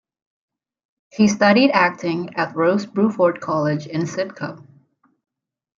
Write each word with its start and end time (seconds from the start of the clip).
She 1.13 1.27
studied 1.27 1.69
acting 1.73 2.33
at 2.35 2.55
Rose 2.55 2.87
Bruford 2.87 3.39
College 3.39 3.85
in 3.85 4.05
Sidcup. 4.07 4.63